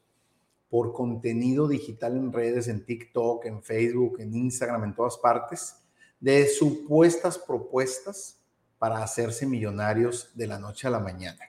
por 0.69 0.93
contenido 0.93 1.67
digital 1.67 2.15
en 2.15 2.31
redes, 2.31 2.67
en 2.67 2.85
TikTok, 2.85 3.45
en 3.45 3.63
Facebook, 3.63 4.19
en 4.19 4.35
Instagram, 4.35 4.83
en 4.83 4.95
todas 4.95 5.17
partes, 5.17 5.77
de 6.19 6.47
supuestas 6.47 7.37
propuestas 7.37 8.39
para 8.77 9.03
hacerse 9.03 9.45
millonarios 9.45 10.31
de 10.35 10.47
la 10.47 10.59
noche 10.59 10.87
a 10.87 10.91
la 10.91 10.99
mañana. 10.99 11.39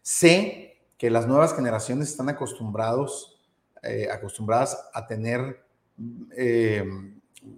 Sé 0.00 0.78
que 0.96 1.10
las 1.10 1.26
nuevas 1.26 1.54
generaciones 1.54 2.08
están 2.08 2.28
acostumbrados, 2.28 3.40
eh, 3.82 4.08
acostumbradas 4.10 4.78
a 4.94 5.06
tener 5.06 5.64
eh, 6.36 6.84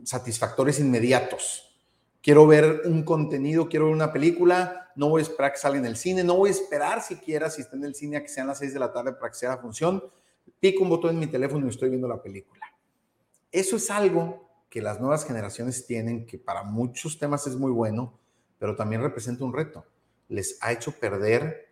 satisfactores 0.03 0.81
inmediatos. 0.81 1.75
Quiero 2.23 2.47
ver 2.47 2.83
un 2.87 3.05
contenido, 3.05 3.69
quiero 3.69 3.87
ver 3.87 3.95
una 3.95 4.13
película, 4.13 4.91
no 4.97 5.11
voy 5.11 5.21
a 5.21 5.23
esperar 5.25 5.53
que 5.53 5.59
salga 5.59 5.79
en 5.79 5.87
el 5.87 5.97
cine, 5.97 6.25
no 6.25 6.37
voy 6.37 6.49
a 6.49 6.53
esperar 6.53 7.03
siquiera 7.03 7.51
si 7.51 7.63
está 7.63 7.77
en 7.77 7.85
el 7.85 7.95
cine 7.95 8.17
a 8.17 8.23
que 8.23 8.29
sean 8.29 8.47
las 8.47 8.59
6 8.59 8.73
de 8.73 8.81
la 8.81 8.93
tarde 8.93 9.13
para 9.13 9.31
que 9.31 9.39
sea 9.39 9.51
la 9.51 9.59
función, 9.59 10.03
pico 10.61 10.83
un 10.83 10.91
botón 10.91 11.11
en 11.11 11.21
mi 11.21 11.27
teléfono 11.27 11.67
y 11.67 11.71
estoy 11.71 11.91
viendo 11.91 12.09
la 12.09 12.23
película. 12.23 12.61
Eso 13.53 13.77
es 13.77 13.91
algo 13.91 14.49
que 14.69 14.83
las 14.83 15.01
nuevas 15.01 15.25
generaciones 15.25 15.87
tienen, 15.87 16.27
que 16.27 16.39
para 16.39 16.65
muchos 16.65 17.19
temas 17.19 17.47
es 17.47 17.57
muy 17.57 17.71
bueno, 17.71 18.19
pero 18.59 18.75
también 18.75 19.03
representa 19.03 19.45
un 19.45 19.53
reto. 19.53 19.85
Les 20.29 20.59
ha 20.61 20.73
hecho 20.73 20.93
perder 20.93 21.69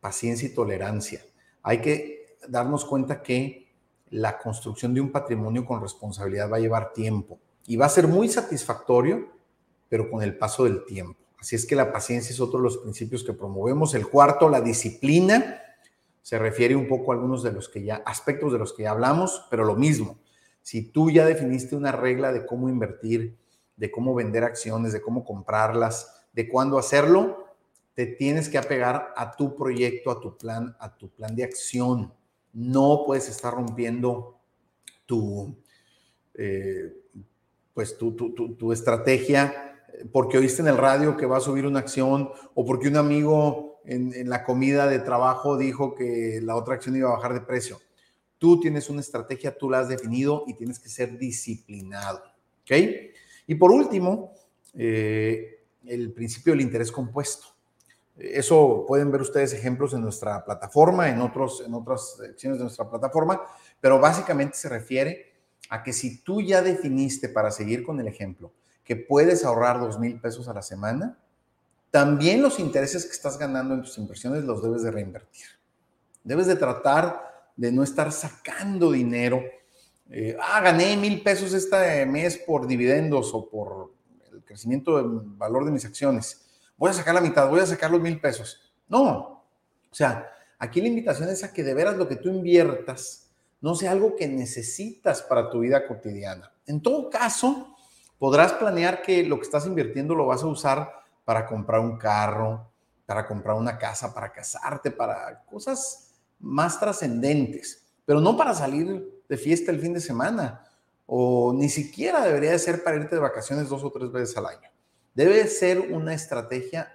paciencia 0.00 0.48
y 0.48 0.54
tolerancia. 0.54 1.20
Hay 1.62 1.80
que 1.80 2.36
darnos 2.48 2.84
cuenta 2.84 3.22
que 3.22 3.68
la 4.10 4.38
construcción 4.38 4.94
de 4.94 5.00
un 5.00 5.12
patrimonio 5.12 5.66
con 5.66 5.82
responsabilidad 5.82 6.50
va 6.50 6.56
a 6.56 6.60
llevar 6.60 6.92
tiempo 6.92 7.38
y 7.66 7.76
va 7.76 7.86
a 7.86 7.90
ser 7.90 8.08
muy 8.08 8.28
satisfactorio, 8.28 9.28
pero 9.88 10.10
con 10.10 10.22
el 10.22 10.38
paso 10.38 10.64
del 10.64 10.84
tiempo. 10.86 11.20
Así 11.38 11.54
es 11.54 11.66
que 11.66 11.76
la 11.76 11.92
paciencia 11.92 12.32
es 12.32 12.40
otro 12.40 12.58
de 12.58 12.64
los 12.64 12.78
principios 12.78 13.22
que 13.22 13.32
promovemos. 13.32 13.94
El 13.94 14.08
cuarto, 14.08 14.48
la 14.48 14.60
disciplina, 14.60 15.60
se 16.22 16.38
refiere 16.38 16.76
un 16.76 16.88
poco 16.88 17.12
a 17.12 17.14
algunos 17.14 17.42
de 17.42 17.52
los 17.52 17.68
que 17.68 17.82
ya, 17.82 18.02
aspectos 18.04 18.52
de 18.52 18.58
los 18.58 18.72
que 18.72 18.84
ya 18.84 18.90
hablamos, 18.90 19.46
pero 19.50 19.64
lo 19.64 19.76
mismo. 19.76 20.18
Si 20.62 20.82
tú 20.82 21.10
ya 21.10 21.24
definiste 21.24 21.76
una 21.76 21.92
regla 21.92 22.32
de 22.32 22.44
cómo 22.44 22.68
invertir, 22.68 23.38
de 23.76 23.90
cómo 23.90 24.14
vender 24.14 24.44
acciones, 24.44 24.92
de 24.92 25.00
cómo 25.00 25.24
comprarlas, 25.24 26.26
de 26.32 26.48
cuándo 26.48 26.78
hacerlo, 26.78 27.46
te 27.94 28.06
tienes 28.06 28.48
que 28.48 28.58
apegar 28.58 29.12
a 29.16 29.34
tu 29.34 29.56
proyecto, 29.56 30.10
a 30.10 30.20
tu 30.20 30.36
plan, 30.36 30.76
a 30.78 30.96
tu 30.96 31.08
plan 31.08 31.34
de 31.34 31.44
acción. 31.44 32.12
No 32.52 33.04
puedes 33.06 33.28
estar 33.28 33.54
rompiendo 33.54 34.38
tu, 35.06 35.56
eh, 36.34 36.94
pues 37.74 37.96
tu, 37.96 38.12
tu, 38.14 38.32
tu, 38.32 38.72
estrategia 38.72 39.68
porque 40.12 40.38
oíste 40.38 40.62
en 40.62 40.68
el 40.68 40.76
radio 40.76 41.16
que 41.16 41.26
va 41.26 41.38
a 41.38 41.40
subir 41.40 41.66
una 41.66 41.80
acción 41.80 42.30
o 42.54 42.64
porque 42.64 42.88
un 42.88 42.96
amigo 42.96 43.77
en, 43.88 44.28
la 44.28 44.44
comida 44.44 44.86
de 44.86 44.98
trabajo 44.98 45.56
dijo 45.56 45.94
que 45.94 46.40
la 46.42 46.56
otra 46.56 46.74
acción 46.74 46.96
iba 46.96 47.08
a 47.08 47.16
bajar 47.16 47.32
de 47.32 47.40
precio. 47.40 47.80
Tú 48.36 48.60
tienes 48.60 48.90
una 48.90 49.00
estrategia, 49.00 49.56
tú 49.56 49.70
la 49.70 49.80
has 49.80 49.88
definido 49.88 50.44
y 50.46 50.54
tienes 50.54 50.78
que 50.78 50.88
ser 50.88 51.18
disciplinado. 51.18 52.22
¿Ok? 52.62 52.72
Y 53.46 53.54
por 53.54 53.72
último, 53.72 54.34
eh, 54.74 55.64
el 55.86 56.12
principio 56.12 56.52
del 56.52 56.60
interés 56.60 56.92
compuesto. 56.92 57.46
Eso 58.16 58.84
pueden 58.86 59.10
ver 59.10 59.22
ustedes 59.22 59.54
ejemplos 59.54 59.94
en 59.94 60.02
nuestra 60.02 60.44
plataforma, 60.44 61.08
en, 61.08 61.20
otros, 61.20 61.62
en 61.64 61.72
otras 61.72 62.16
secciones 62.16 62.58
de 62.58 62.64
nuestra 62.64 62.90
plataforma, 62.90 63.40
pero 63.80 63.98
básicamente 63.98 64.56
se 64.56 64.68
refiere 64.68 65.32
a 65.70 65.82
que 65.82 65.92
si 65.92 66.22
tú 66.22 66.42
ya 66.42 66.60
definiste, 66.60 67.28
para 67.28 67.50
seguir 67.50 67.84
con 67.84 68.00
el 68.00 68.08
ejemplo, 68.08 68.52
que 68.84 68.96
puedes 68.96 69.44
ahorrar 69.44 69.80
dos 69.80 69.98
mil 69.98 70.20
pesos 70.20 70.48
a 70.48 70.54
la 70.54 70.62
semana, 70.62 71.18
también 71.90 72.42
los 72.42 72.58
intereses 72.58 73.04
que 73.04 73.12
estás 73.12 73.38
ganando 73.38 73.74
en 73.74 73.82
tus 73.82 73.96
inversiones 73.98 74.44
los 74.44 74.62
debes 74.62 74.82
de 74.82 74.90
reinvertir. 74.90 75.46
Debes 76.22 76.46
de 76.46 76.56
tratar 76.56 77.50
de 77.56 77.72
no 77.72 77.82
estar 77.82 78.12
sacando 78.12 78.92
dinero. 78.92 79.42
Eh, 80.10 80.36
ah, 80.40 80.60
gané 80.60 80.96
mil 80.96 81.22
pesos 81.22 81.52
este 81.52 82.06
mes 82.06 82.38
por 82.38 82.66
dividendos 82.66 83.30
o 83.34 83.48
por 83.48 83.92
el 84.32 84.42
crecimiento 84.42 84.96
del 84.96 85.20
valor 85.36 85.64
de 85.64 85.70
mis 85.70 85.84
acciones 85.84 86.48
voy 86.78 86.90
a 86.90 86.94
sacar 86.94 87.14
la 87.14 87.20
mitad, 87.20 87.48
voy 87.48 87.60
a 87.60 87.66
sacar 87.66 87.90
los 87.90 88.00
mil 88.00 88.18
pesos. 88.20 88.72
No, 88.88 89.44
o 89.90 89.94
sea, 89.94 90.30
aquí 90.58 90.80
la 90.80 90.88
invitación 90.88 91.28
es 91.28 91.44
a 91.44 91.52
que 91.52 91.62
de 91.62 91.74
veras 91.74 91.96
lo 91.96 92.08
que 92.08 92.16
tú 92.16 92.30
inviertas 92.30 93.28
no 93.60 93.74
sea 93.74 93.90
algo 93.90 94.14
que 94.16 94.28
necesitas 94.28 95.20
para 95.20 95.50
tu 95.50 95.60
vida 95.60 95.86
cotidiana. 95.86 96.52
En 96.66 96.80
todo 96.80 97.10
caso, 97.10 97.76
podrás 98.18 98.52
planear 98.52 99.02
que 99.02 99.24
lo 99.24 99.36
que 99.36 99.42
estás 99.42 99.66
invirtiendo 99.66 100.14
lo 100.14 100.26
vas 100.26 100.42
a 100.42 100.46
usar 100.46 100.92
para 101.28 101.44
comprar 101.44 101.80
un 101.80 101.98
carro, 101.98 102.72
para 103.04 103.26
comprar 103.26 103.54
una 103.54 103.76
casa, 103.76 104.14
para 104.14 104.32
casarte, 104.32 104.90
para 104.90 105.44
cosas 105.44 106.14
más 106.40 106.80
trascendentes, 106.80 107.84
pero 108.06 108.18
no 108.18 108.34
para 108.34 108.54
salir 108.54 109.22
de 109.28 109.36
fiesta 109.36 109.70
el 109.70 109.78
fin 109.78 109.92
de 109.92 110.00
semana 110.00 110.64
o 111.04 111.52
ni 111.52 111.68
siquiera 111.68 112.24
debería 112.24 112.52
de 112.52 112.58
ser 112.58 112.82
para 112.82 112.96
irte 112.96 113.14
de 113.14 113.20
vacaciones 113.20 113.68
dos 113.68 113.84
o 113.84 113.92
tres 113.92 114.10
veces 114.10 114.38
al 114.38 114.46
año. 114.46 114.70
Debe 115.14 115.46
ser 115.48 115.92
una 115.92 116.14
estrategia 116.14 116.90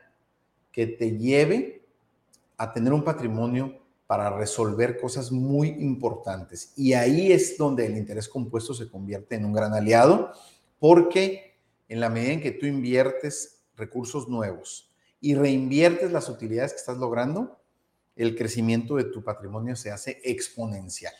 que 0.71 0.87
te 0.87 1.15
lleve 1.15 1.85
a 2.57 2.73
tener 2.73 2.91
un 2.91 3.03
patrimonio 3.03 3.83
para 4.07 4.35
resolver 4.35 4.99
cosas 4.99 5.31
muy 5.31 5.67
importantes. 5.67 6.73
Y 6.75 6.93
ahí 6.93 7.31
es 7.31 7.55
donde 7.55 7.85
el 7.85 7.95
interés 7.95 8.27
compuesto 8.27 8.73
se 8.73 8.89
convierte 8.89 9.35
en 9.35 9.45
un 9.45 9.53
gran 9.53 9.75
aliado, 9.75 10.31
porque 10.79 11.59
en 11.87 11.99
la 11.99 12.09
medida 12.09 12.33
en 12.33 12.41
que 12.41 12.49
tú 12.49 12.65
inviertes 12.65 13.52
recursos 13.75 14.27
nuevos 14.27 14.91
y 15.19 15.35
reinviertes 15.35 16.11
las 16.11 16.29
utilidades 16.29 16.73
que 16.73 16.79
estás 16.79 16.97
logrando, 16.97 17.59
el 18.15 18.35
crecimiento 18.35 18.95
de 18.95 19.05
tu 19.05 19.23
patrimonio 19.23 19.75
se 19.75 19.91
hace 19.91 20.21
exponencial. 20.23 21.13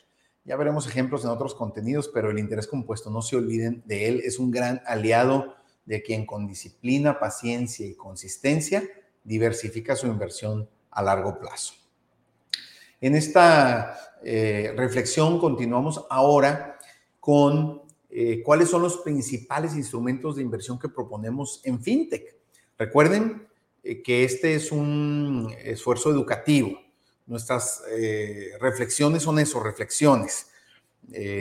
Ya 0.46 0.58
veremos 0.58 0.88
ejemplos 0.88 1.24
en 1.24 1.30
otros 1.30 1.56
contenidos, 1.56 2.10
pero 2.14 2.30
el 2.30 2.38
interés 2.38 2.68
compuesto, 2.68 3.10
no 3.10 3.22
se 3.22 3.38
olviden 3.38 3.82
de 3.86 4.10
él, 4.10 4.22
es 4.26 4.40
un 4.40 4.52
gran 4.52 4.82
aliado 4.86 5.56
de 5.86 6.04
quien 6.04 6.26
con 6.26 6.48
disciplina, 6.48 7.20
paciencia 7.20 7.86
y 7.86 7.96
consistencia 7.96 8.84
diversifica 9.24 9.96
su 9.96 10.08
inversión 10.08 10.70
a 10.92 11.02
largo 11.02 11.40
plazo. 11.40 11.74
En 13.00 13.16
esta 13.16 14.18
eh, 14.24 14.74
reflexión 14.76 15.40
continuamos 15.40 16.06
ahora 16.10 16.78
con 17.20 17.82
eh, 18.10 18.44
cuáles 18.44 18.70
son 18.70 18.82
los 18.82 18.98
principales 18.98 19.76
instrumentos 19.76 20.36
de 20.36 20.42
inversión 20.42 20.78
que 20.78 20.90
proponemos 20.90 21.62
en 21.64 21.82
FinTech. 21.82 22.43
Recuerden 22.78 23.48
eh, 23.84 24.02
que 24.02 24.24
este 24.24 24.56
es 24.56 24.72
un 24.72 25.54
esfuerzo 25.64 26.12
educativo. 26.12 26.80
Nuestras 27.26 27.82
reflexiones 28.60 29.24
son 29.24 29.40
eso, 29.40 29.64
reflexiones. 29.64 30.48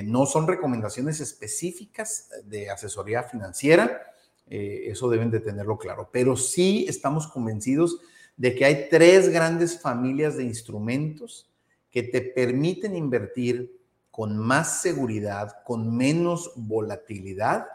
no 0.04 0.26
son 0.26 0.46
recomendaciones 0.46 1.18
específicas 1.18 2.28
de 2.44 2.70
asesoría 2.70 3.24
financiera, 3.24 4.12
eh, 4.54 4.90
eso 4.90 5.08
deben 5.08 5.30
de 5.30 5.40
tenerlo 5.40 5.78
claro. 5.78 6.10
Pero 6.12 6.36
sí 6.36 6.84
estamos 6.88 7.26
convencidos 7.26 8.00
de 8.36 8.54
que 8.54 8.64
hay 8.64 8.88
tres 8.90 9.30
grandes 9.30 9.80
familias 9.80 10.36
de 10.36 10.44
instrumentos 10.44 11.50
que 11.90 12.02
te 12.02 12.20
permiten 12.20 12.96
invertir 12.96 13.80
con 14.10 14.36
más 14.36 14.82
seguridad, 14.82 15.62
con 15.64 15.96
menos 15.96 16.52
volatilidad 16.56 17.66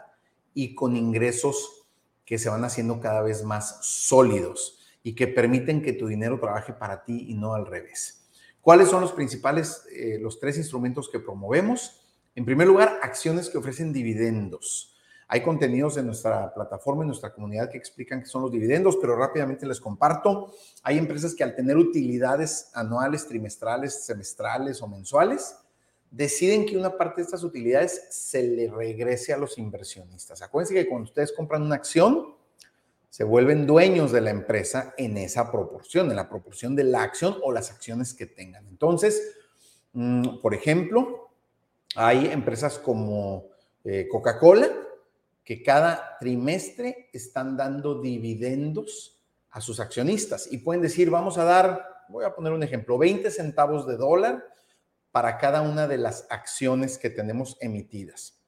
y 0.54 0.74
con 0.74 0.96
ingresos 0.96 1.77
que 2.28 2.36
se 2.36 2.50
van 2.50 2.62
haciendo 2.62 3.00
cada 3.00 3.22
vez 3.22 3.42
más 3.42 3.78
sólidos 3.80 4.78
y 5.02 5.14
que 5.14 5.28
permiten 5.28 5.80
que 5.80 5.94
tu 5.94 6.06
dinero 6.06 6.38
trabaje 6.38 6.74
para 6.74 7.02
ti 7.02 7.24
y 7.30 7.34
no 7.34 7.54
al 7.54 7.64
revés. 7.64 8.28
¿Cuáles 8.60 8.90
son 8.90 9.00
los 9.00 9.12
principales, 9.12 9.86
eh, 9.90 10.18
los 10.20 10.38
tres 10.38 10.58
instrumentos 10.58 11.08
que 11.08 11.20
promovemos? 11.20 12.02
En 12.34 12.44
primer 12.44 12.68
lugar, 12.68 13.00
acciones 13.00 13.48
que 13.48 13.56
ofrecen 13.56 13.94
dividendos. 13.94 14.94
Hay 15.26 15.42
contenidos 15.42 15.96
en 15.96 16.04
nuestra 16.04 16.52
plataforma, 16.52 17.02
en 17.02 17.08
nuestra 17.08 17.32
comunidad 17.32 17.70
que 17.70 17.78
explican 17.78 18.20
qué 18.20 18.26
son 18.26 18.42
los 18.42 18.52
dividendos, 18.52 18.98
pero 19.00 19.16
rápidamente 19.16 19.64
les 19.64 19.80
comparto. 19.80 20.52
Hay 20.82 20.98
empresas 20.98 21.34
que 21.34 21.44
al 21.44 21.56
tener 21.56 21.78
utilidades 21.78 22.70
anuales, 22.74 23.26
trimestrales, 23.26 24.04
semestrales 24.04 24.82
o 24.82 24.86
mensuales, 24.86 25.56
deciden 26.10 26.66
que 26.66 26.76
una 26.76 26.96
parte 26.96 27.20
de 27.20 27.24
estas 27.24 27.42
utilidades 27.42 28.06
se 28.10 28.42
le 28.42 28.70
regrese 28.70 29.32
a 29.32 29.36
los 29.36 29.58
inversionistas. 29.58 30.42
Acuérdense 30.42 30.74
que 30.74 30.88
cuando 30.88 31.04
ustedes 31.04 31.32
compran 31.32 31.62
una 31.62 31.74
acción, 31.74 32.34
se 33.10 33.24
vuelven 33.24 33.66
dueños 33.66 34.12
de 34.12 34.20
la 34.20 34.30
empresa 34.30 34.94
en 34.96 35.16
esa 35.16 35.50
proporción, 35.50 36.10
en 36.10 36.16
la 36.16 36.28
proporción 36.28 36.76
de 36.76 36.84
la 36.84 37.02
acción 37.02 37.36
o 37.42 37.52
las 37.52 37.70
acciones 37.70 38.14
que 38.14 38.26
tengan. 38.26 38.66
Entonces, 38.68 39.34
mm, 39.92 40.40
por 40.40 40.54
ejemplo, 40.54 41.30
hay 41.94 42.26
empresas 42.26 42.78
como 42.78 43.46
eh, 43.84 44.06
Coca-Cola 44.10 44.70
que 45.42 45.62
cada 45.62 46.18
trimestre 46.20 47.08
están 47.12 47.56
dando 47.56 48.00
dividendos 48.00 49.18
a 49.50 49.60
sus 49.60 49.80
accionistas 49.80 50.52
y 50.52 50.58
pueden 50.58 50.82
decir, 50.82 51.10
vamos 51.10 51.38
a 51.38 51.44
dar, 51.44 52.04
voy 52.08 52.24
a 52.24 52.34
poner 52.34 52.52
un 52.52 52.62
ejemplo, 52.62 52.98
20 52.98 53.30
centavos 53.30 53.86
de 53.86 53.96
dólar 53.96 54.44
para 55.18 55.36
cada 55.36 55.62
una 55.62 55.88
de 55.88 55.98
las 55.98 56.28
acciones 56.30 56.96
que 56.96 57.10
tenemos 57.10 57.56
emitidas. 57.60 58.38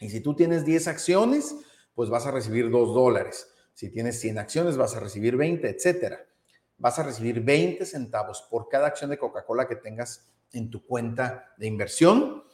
Y 0.00 0.08
si 0.08 0.20
tú 0.20 0.36
tienes 0.36 0.64
10 0.64 0.86
acciones, 0.86 1.56
pues 1.96 2.10
vas 2.10 2.26
a 2.26 2.30
recibir 2.30 2.70
2 2.70 2.94
dólares. 2.94 3.48
Si 3.74 3.90
tienes 3.90 4.20
100 4.20 4.38
acciones, 4.38 4.76
vas 4.76 4.94
a 4.94 5.00
recibir 5.00 5.36
20, 5.36 5.68
etcétera. 5.68 6.24
Vas 6.78 7.00
a 7.00 7.02
recibir 7.02 7.40
20 7.40 7.84
centavos 7.84 8.46
por 8.48 8.68
cada 8.68 8.86
acción 8.86 9.10
de 9.10 9.18
Coca-Cola 9.18 9.66
que 9.66 9.74
tengas 9.74 10.28
en 10.52 10.70
tu 10.70 10.86
cuenta 10.86 11.52
de 11.56 11.66
inversión. 11.66 12.44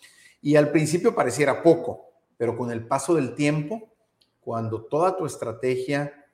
Y 0.41 0.57
al 0.57 0.71
principio 0.73 1.15
pareciera 1.15 1.63
poco, 1.63 2.09
pero 2.39 2.57
con 2.57 2.73
el 2.73 2.87
paso 2.87 3.15
del 3.15 3.35
tiempo, 3.35 3.93
cuando 4.41 4.87
toda 4.87 5.15
tu 5.15 5.27
estrategia 5.27 6.25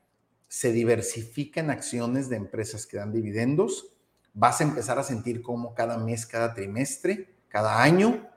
se 0.47 0.71
diversifica 0.71 1.59
en 1.59 1.69
acciones 1.69 2.29
de 2.29 2.37
empresas 2.37 2.87
que 2.87 2.95
dan 2.95 3.11
dividendos, 3.11 3.91
vas 4.33 4.61
a 4.61 4.63
empezar 4.63 4.99
a 4.99 5.03
sentir 5.03 5.41
cómo 5.41 5.73
cada 5.73 5.97
mes, 5.97 6.25
cada 6.25 6.53
trimestre, 6.53 7.33
cada 7.47 7.81
año, 7.81 8.27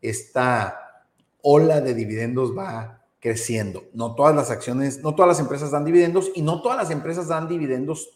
esta 0.00 1.04
ola 1.42 1.80
de 1.80 1.94
dividendos 1.94 2.56
va 2.56 3.04
creciendo. 3.20 3.84
No 3.92 4.14
todas 4.14 4.34
las 4.34 4.50
acciones, 4.50 5.02
no 5.02 5.14
todas 5.14 5.28
las 5.28 5.40
empresas 5.40 5.70
dan 5.70 5.84
dividendos 5.84 6.30
y 6.34 6.42
no 6.42 6.62
todas 6.62 6.78
las 6.78 6.90
empresas 6.90 7.28
dan 7.28 7.48
dividendos 7.48 8.10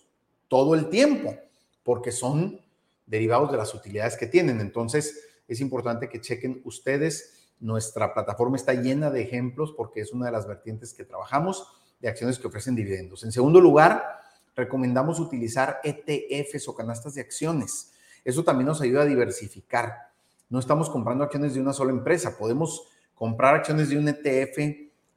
todo 0.49 0.75
el 0.75 0.89
tiempo, 0.91 1.35
porque 1.83 2.12
son 2.12 2.61
derivados 3.07 3.51
de 3.51 3.57
las 3.57 3.75
utilidades 3.75 4.17
que 4.17 4.27
tienen. 4.27 4.61
Entonces, 4.61 5.19
es 5.49 5.61
importante 5.61 6.09
que 6.09 6.21
chequen 6.21 6.61
ustedes. 6.65 7.49
Nuestra 7.59 8.15
plataforma 8.15 8.57
está 8.57 8.75
llena 8.75 9.11
de 9.11 9.23
ejemplos 9.23 9.73
porque 9.77 10.01
es 10.01 10.12
una 10.12 10.27
de 10.27 10.33
las 10.33 10.47
vertientes 10.47 10.95
que 10.95 11.05
trabajamos 11.05 11.67
de 12.01 12.09
acciones 12.09 12.39
que 12.39 12.49
ofrecen 12.49 12.75
dividendos. 12.75 13.25
En 13.25 13.33
segundo 13.33 13.61
lugar, 13.61 14.22
recomendamos 14.54 15.21
utilizar 15.21 15.80
ETFs 15.82 16.68
o 16.68 16.75
canastas 16.75 17.14
de 17.14 17.21
acciones. 17.21 17.92
Eso 18.25 18.44
también 18.44 18.66
nos 18.66 18.80
ayuda 18.80 19.02
a 19.02 19.06
diversificar. 19.06 20.11
No 20.49 20.59
estamos 20.59 20.90
comprando 20.90 21.25
acciones 21.25 21.54
de 21.54 21.61
una 21.61 21.73
sola 21.73 21.92
empresa, 21.92 22.37
podemos 22.37 22.88
comprar 23.14 23.54
acciones 23.54 23.88
de 23.88 23.99
un 23.99 24.09
ETF 24.09 24.59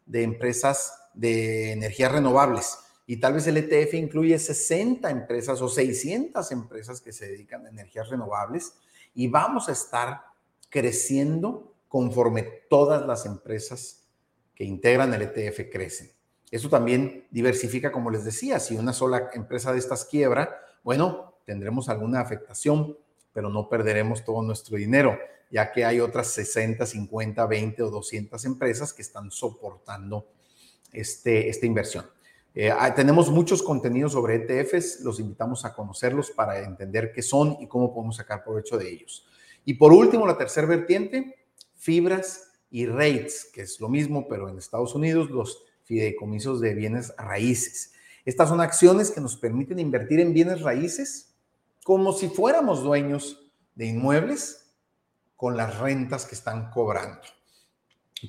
de 0.06 0.24
empresas 0.24 0.94
de 1.14 1.72
energías 1.72 2.12
renovables 2.12 2.78
y 3.08 3.18
tal 3.18 3.34
vez 3.34 3.46
el 3.48 3.58
ETF 3.58 3.94
incluye 3.96 4.38
60 4.38 5.10
empresas 5.10 5.62
o 5.62 5.70
600 5.70 6.52
empresas 6.52 7.02
que 7.02 7.12
se 7.12 7.28
dedican 7.28 7.66
a 7.66 7.70
energías 7.70 8.10
renovables 8.10 8.74
y 9.14 9.28
vamos 9.28 9.70
a 9.70 9.72
estar 9.72 10.22
creciendo 10.70 11.76
conforme 11.88 12.44
todas 12.70 13.06
las 13.06 13.26
empresas 13.26 14.04
que 14.56 14.64
integran 14.64 15.14
el 15.14 15.22
ETF 15.22 15.72
crecen. 15.72 16.15
Eso 16.56 16.70
también 16.70 17.28
diversifica, 17.32 17.92
como 17.92 18.10
les 18.10 18.24
decía, 18.24 18.62
si 18.62 18.78
una 18.78 18.94
sola 18.94 19.30
empresa 19.34 19.74
de 19.74 19.80
estas 19.80 20.06
quiebra, 20.06 20.58
bueno, 20.86 21.34
tendremos 21.44 21.90
alguna 21.90 22.22
afectación, 22.22 22.98
pero 23.34 23.50
no 23.50 23.68
perderemos 23.68 24.24
todo 24.24 24.42
nuestro 24.42 24.78
dinero, 24.78 25.20
ya 25.52 25.74
que 25.74 25.84
hay 25.84 26.00
otras 26.00 26.28
60, 26.28 26.86
50, 26.86 27.46
20 27.46 27.84
o 27.84 27.90
200 27.90 28.46
empresas 28.46 28.94
que 28.94 29.02
están 29.02 29.32
soportando 29.32 30.30
este, 30.94 31.50
esta 31.50 31.66
inversión. 31.66 32.06
Eh, 32.54 32.72
tenemos 32.96 33.30
muchos 33.30 33.62
contenidos 33.62 34.14
sobre 34.14 34.36
ETFs, 34.36 35.02
los 35.02 35.20
invitamos 35.20 35.66
a 35.66 35.74
conocerlos 35.74 36.32
para 36.32 36.60
entender 36.60 37.12
qué 37.12 37.22
son 37.22 37.58
y 37.60 37.68
cómo 37.68 37.94
podemos 37.94 38.16
sacar 38.16 38.46
provecho 38.46 38.78
de 38.78 38.90
ellos. 38.90 39.28
Y 39.66 39.74
por 39.74 39.92
último, 39.92 40.26
la 40.26 40.38
tercera 40.38 40.68
vertiente, 40.68 41.36
fibras 41.76 42.54
y 42.72 42.86
rates, 42.86 43.50
que 43.54 43.64
es 43.64 43.82
lo 43.82 43.90
mismo, 43.90 44.30
pero 44.30 44.48
en 44.48 44.58
Estados 44.58 44.96
Unidos, 44.96 45.30
los 45.30 45.66
fideicomisos 45.86 46.60
de 46.62 46.74
bienes 46.74 47.14
raíces. 47.18 47.94
Estas 48.26 48.50
son 48.50 48.60
acciones 48.60 49.12
que 49.12 49.22
nos 49.22 49.38
permiten 49.38 49.80
invertir 49.80 50.20
en 50.20 50.34
bienes 50.34 50.62
raíces 50.62 51.36
como 51.84 52.12
si 52.14 52.28
fuéramos 52.28 52.84
dueños 52.84 53.52
de 53.76 53.86
inmuebles 53.86 54.74
con 55.36 55.56
las 55.56 55.80
rentas 55.80 56.26
que 56.26 56.36
están 56.36 56.72
cobrando. 56.72 57.22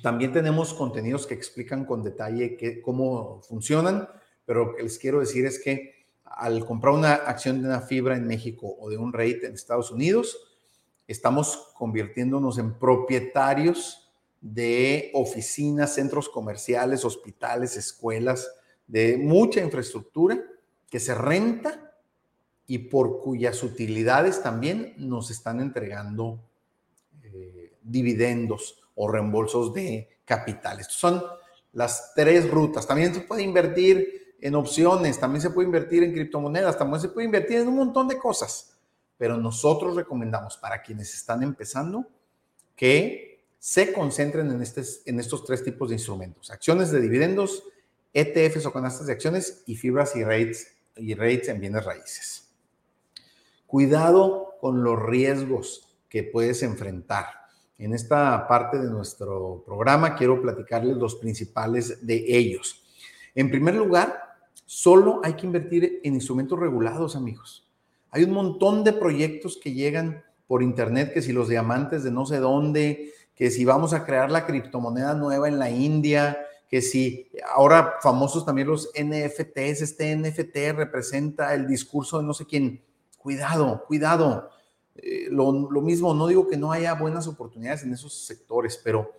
También 0.03 0.31
tenemos 0.31 0.73
contenidos 0.73 1.25
que 1.25 1.33
explican 1.33 1.85
con 1.85 2.03
detalle 2.03 2.81
cómo 2.83 3.41
funcionan, 3.41 4.07
pero 4.45 4.65
lo 4.65 4.75
que 4.75 4.83
les 4.83 4.99
quiero 4.99 5.19
decir 5.19 5.45
es 5.45 5.59
que 5.59 6.05
al 6.23 6.65
comprar 6.65 6.93
una 6.93 7.13
acción 7.13 7.61
de 7.61 7.67
una 7.67 7.81
fibra 7.81 8.15
en 8.15 8.27
México 8.27 8.75
o 8.79 8.89
de 8.89 8.97
un 8.97 9.13
rate 9.13 9.47
en 9.47 9.53
Estados 9.53 9.91
Unidos, 9.91 10.37
estamos 11.07 11.71
convirtiéndonos 11.73 12.57
en 12.59 12.77
propietarios 12.77 14.06
de 14.41 15.11
oficinas, 15.13 15.95
centros 15.95 16.29
comerciales, 16.29 17.03
hospitales, 17.05 17.75
escuelas, 17.77 18.49
de 18.85 19.17
mucha 19.17 19.61
infraestructura 19.61 20.41
que 20.89 20.99
se 20.99 21.13
renta 21.13 21.93
y 22.65 22.77
por 22.79 23.21
cuyas 23.21 23.63
utilidades 23.63 24.41
también 24.41 24.93
nos 24.97 25.31
están 25.31 25.59
entregando 25.59 26.39
eh, 27.23 27.73
dividendos 27.81 28.81
o 28.95 29.07
reembolsos 29.07 29.73
de 29.73 30.09
capitales. 30.25 30.87
son 30.89 31.23
las 31.73 32.13
tres 32.15 32.49
rutas. 32.49 32.87
También 32.87 33.13
se 33.13 33.21
puede 33.21 33.43
invertir 33.43 34.35
en 34.41 34.55
opciones, 34.55 35.19
también 35.19 35.41
se 35.41 35.51
puede 35.51 35.67
invertir 35.67 36.03
en 36.03 36.11
criptomonedas, 36.11 36.77
también 36.77 37.01
se 37.01 37.09
puede 37.09 37.25
invertir 37.25 37.59
en 37.59 37.67
un 37.67 37.75
montón 37.75 38.07
de 38.07 38.17
cosas. 38.17 38.75
Pero 39.17 39.37
nosotros 39.37 39.95
recomendamos 39.95 40.57
para 40.57 40.81
quienes 40.81 41.13
están 41.13 41.43
empezando 41.43 42.07
que 42.75 43.26
se 43.59 43.91
concentren 43.93 44.51
en, 44.51 44.61
estos 45.19 45.45
tres 45.45 45.63
tipos 45.63 45.89
de 45.89 45.95
instrumentos, 45.95 46.51
acciones 46.51 46.91
de 46.91 47.01
dividendos, 47.01 47.63
ETFs 48.13 48.65
o 48.65 48.73
canastas 48.73 49.07
de 49.07 49.13
acciones 49.13 49.63
y 49.65 49.75
fibras 49.75 50.15
y 50.15 50.23
rates, 50.23 50.75
y 50.95 51.13
rates 51.13 51.49
en 51.49 51.59
bienes 51.59 51.85
raíces. 51.85 52.49
Cuidado 53.65 54.55
con 54.61 54.83
los 54.83 55.01
riesgos 55.01 55.97
que 56.09 56.23
puedes 56.23 56.63
enfrentar. 56.63 57.25
En 57.77 57.93
esta 57.93 58.47
parte 58.47 58.79
de 58.79 58.89
nuestro 58.89 59.63
programa 59.65 60.15
quiero 60.15 60.41
platicarles 60.41 60.97
los 60.97 61.15
principales 61.15 62.05
de 62.05 62.25
ellos. 62.27 62.83
En 63.35 63.51
primer 63.51 63.75
lugar, 63.75 64.37
solo 64.65 65.21
hay 65.23 65.33
que 65.33 65.45
invertir 65.45 65.99
en 66.03 66.15
instrumentos 66.15 66.59
regulados, 66.59 67.15
amigos. 67.15 67.69
Hay 68.09 68.23
un 68.23 68.31
montón 68.31 68.83
de 68.83 68.93
proyectos 68.93 69.57
que 69.57 69.73
llegan 69.73 70.23
por 70.47 70.63
internet, 70.63 71.13
que 71.13 71.21
si 71.21 71.33
los 71.33 71.49
diamantes 71.49 72.03
de 72.03 72.11
no 72.11 72.25
sé 72.25 72.37
dónde, 72.37 73.13
que 73.37 73.51
si 73.51 73.63
vamos 73.65 73.93
a 73.93 74.03
crear 74.03 74.31
la 74.31 74.47
criptomoneda 74.47 75.13
nueva 75.13 75.47
en 75.47 75.59
la 75.59 75.69
India, 75.69 76.39
que 76.67 76.81
si 76.81 77.29
ahora 77.53 77.97
famosos 78.01 78.43
también 78.43 78.67
los 78.67 78.89
NFTs, 78.99 79.83
este 79.83 80.15
NFT 80.15 80.75
representa 80.75 81.53
el 81.53 81.67
discurso 81.67 82.17
de 82.17 82.25
no 82.25 82.33
sé 82.33 82.45
quién. 82.45 82.83
Cuidado, 83.17 83.85
cuidado. 83.85 84.49
Eh, 84.95 85.27
lo, 85.29 85.69
lo, 85.69 85.81
mismo, 85.81 86.15
no 86.15 86.25
digo 86.25 86.47
que 86.47 86.57
no 86.57 86.71
haya 86.71 86.95
buenas 86.95 87.27
oportunidades 87.27 87.83
en 87.83 87.93
esos 87.93 88.25
sectores, 88.25 88.81
pero 88.83 89.13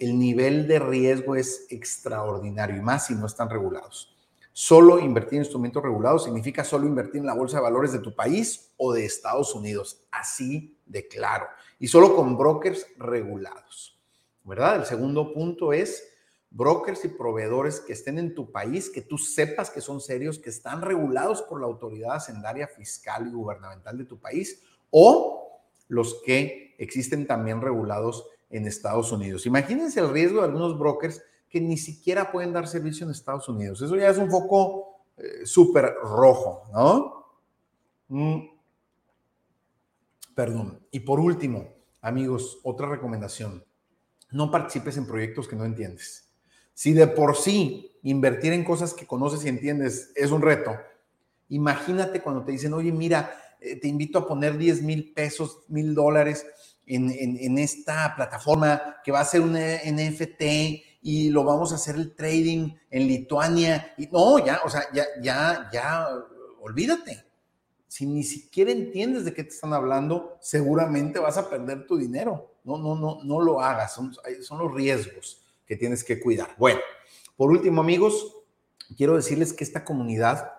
el 0.00 0.18
nivel 0.18 0.66
de 0.66 0.80
riesgo 0.80 1.36
es 1.36 1.66
extraordinario 1.70 2.76
y 2.76 2.80
más 2.80 3.06
si 3.06 3.14
no 3.14 3.26
están 3.26 3.48
regulados. 3.48 4.16
Solo 4.52 4.98
invertir 4.98 5.34
en 5.34 5.42
instrumentos 5.42 5.82
regulados 5.82 6.24
significa 6.24 6.64
solo 6.64 6.86
invertir 6.86 7.20
en 7.20 7.26
la 7.26 7.34
bolsa 7.34 7.58
de 7.58 7.62
valores 7.62 7.92
de 7.92 8.00
tu 8.00 8.14
país 8.14 8.72
o 8.76 8.92
de 8.92 9.04
Estados 9.04 9.54
Unidos. 9.54 10.00
Así 10.10 10.76
de 10.86 11.06
claro 11.06 11.46
y 11.78 11.88
solo 11.88 12.14
con 12.14 12.36
brokers 12.36 12.86
regulados, 12.96 14.00
¿verdad? 14.44 14.76
El 14.76 14.84
segundo 14.84 15.32
punto 15.32 15.72
es 15.72 16.02
brokers 16.50 17.04
y 17.04 17.08
proveedores 17.08 17.80
que 17.80 17.92
estén 17.92 18.18
en 18.18 18.34
tu 18.34 18.52
país, 18.52 18.88
que 18.88 19.02
tú 19.02 19.18
sepas 19.18 19.70
que 19.70 19.80
son 19.80 20.00
serios, 20.00 20.38
que 20.38 20.50
están 20.50 20.82
regulados 20.82 21.42
por 21.42 21.60
la 21.60 21.66
autoridad 21.66 22.16
hacendaria 22.16 22.68
fiscal 22.68 23.26
y 23.26 23.32
gubernamental 23.32 23.98
de 23.98 24.04
tu 24.04 24.18
país, 24.18 24.62
o 24.90 25.60
los 25.88 26.22
que 26.24 26.76
existen 26.78 27.26
también 27.26 27.60
regulados 27.60 28.28
en 28.50 28.68
Estados 28.68 29.10
Unidos. 29.10 29.46
Imagínense 29.46 29.98
el 29.98 30.10
riesgo 30.10 30.38
de 30.38 30.46
algunos 30.46 30.78
brokers 30.78 31.20
que 31.48 31.60
ni 31.60 31.76
siquiera 31.76 32.30
pueden 32.30 32.52
dar 32.52 32.68
servicio 32.68 33.04
en 33.04 33.10
Estados 33.10 33.48
Unidos. 33.48 33.82
Eso 33.82 33.96
ya 33.96 34.08
es 34.08 34.18
un 34.18 34.30
foco 34.30 35.00
eh, 35.16 35.44
súper 35.44 35.94
rojo, 36.02 36.62
¿no? 36.72 37.26
Mm. 38.08 38.53
Perdón. 40.34 40.80
Y 40.90 41.00
por 41.00 41.20
último, 41.20 41.74
amigos, 42.00 42.58
otra 42.64 42.88
recomendación. 42.88 43.64
No 44.30 44.50
participes 44.50 44.96
en 44.96 45.06
proyectos 45.06 45.46
que 45.46 45.56
no 45.56 45.64
entiendes. 45.64 46.28
Si 46.72 46.92
de 46.92 47.06
por 47.06 47.36
sí 47.36 47.92
invertir 48.02 48.52
en 48.52 48.64
cosas 48.64 48.94
que 48.94 49.06
conoces 49.06 49.44
y 49.44 49.48
entiendes 49.48 50.12
es 50.16 50.32
un 50.32 50.42
reto, 50.42 50.76
imagínate 51.48 52.20
cuando 52.20 52.44
te 52.44 52.52
dicen, 52.52 52.74
oye, 52.74 52.90
mira, 52.90 53.32
eh, 53.60 53.76
te 53.76 53.86
invito 53.86 54.18
a 54.18 54.26
poner 54.26 54.58
10 54.58 54.82
mil 54.82 55.12
pesos, 55.12 55.60
mil 55.68 55.94
dólares 55.94 56.44
en, 56.86 57.10
en, 57.10 57.58
esta 57.58 58.14
plataforma 58.14 58.96
que 59.02 59.12
va 59.12 59.20
a 59.20 59.24
ser 59.24 59.40
un 59.40 59.52
NFT 59.52 60.42
y 61.00 61.30
lo 61.30 61.44
vamos 61.44 61.72
a 61.72 61.76
hacer 61.76 61.94
el 61.94 62.14
trading 62.14 62.74
en 62.90 63.06
Lituania. 63.06 63.94
Y 63.96 64.08
no, 64.08 64.44
ya, 64.44 64.60
o 64.64 64.68
sea, 64.68 64.82
ya, 64.92 65.04
ya, 65.22 65.70
ya, 65.72 66.08
olvídate 66.60 67.24
si 67.94 68.06
ni 68.06 68.24
siquiera 68.24 68.72
entiendes 68.72 69.24
de 69.24 69.32
qué 69.32 69.44
te 69.44 69.50
están 69.50 69.72
hablando, 69.72 70.36
seguramente 70.40 71.20
vas 71.20 71.36
a 71.36 71.48
perder 71.48 71.86
tu 71.86 71.96
dinero. 71.96 72.50
No, 72.64 72.76
no, 72.76 72.96
no, 72.96 73.22
no 73.22 73.40
lo 73.40 73.60
hagas. 73.60 73.94
Son, 73.94 74.12
son 74.42 74.58
los 74.58 74.74
riesgos 74.74 75.44
que 75.64 75.76
tienes 75.76 76.02
que 76.02 76.18
cuidar. 76.18 76.56
Bueno, 76.58 76.80
por 77.36 77.52
último, 77.52 77.80
amigos, 77.80 78.36
quiero 78.96 79.14
decirles 79.14 79.52
que 79.52 79.62
esta 79.62 79.84
comunidad 79.84 80.54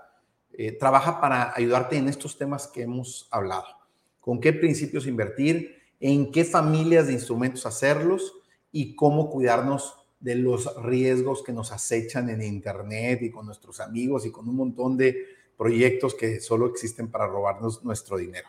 eh, 0.53 0.71
trabaja 0.79 1.19
para 1.19 1.53
ayudarte 1.53 1.97
en 1.97 2.07
estos 2.07 2.37
temas 2.37 2.67
que 2.67 2.83
hemos 2.83 3.27
hablado. 3.31 3.67
Con 4.21 4.39
qué 4.39 4.53
principios 4.53 5.05
invertir, 5.05 5.75
en 5.99 6.31
qué 6.31 6.45
familias 6.45 7.07
de 7.07 7.13
instrumentos 7.13 7.65
hacerlos 7.65 8.33
y 8.71 8.95
cómo 8.95 9.29
cuidarnos 9.29 9.93
de 10.21 10.35
los 10.35 10.73
riesgos 10.85 11.43
que 11.43 11.51
nos 11.51 11.73
acechan 11.73 12.29
en 12.29 12.41
Internet 12.41 13.23
y 13.23 13.29
con 13.29 13.45
nuestros 13.45 13.81
amigos 13.81 14.25
y 14.25 14.31
con 14.31 14.47
un 14.47 14.55
montón 14.55 14.95
de 14.95 15.34
proyectos 15.57 16.15
que 16.15 16.39
solo 16.39 16.67
existen 16.67 17.09
para 17.09 17.27
robarnos 17.27 17.83
nuestro 17.83 18.17
dinero. 18.17 18.47